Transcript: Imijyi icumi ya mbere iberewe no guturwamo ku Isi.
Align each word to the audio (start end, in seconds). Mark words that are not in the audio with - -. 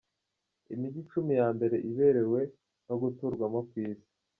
Imijyi 0.73 0.99
icumi 1.05 1.31
ya 1.39 1.47
mbere 1.55 1.75
iberewe 1.89 2.41
no 2.87 2.95
guturwamo 3.01 3.59
ku 3.69 3.73
Isi. 3.87 4.09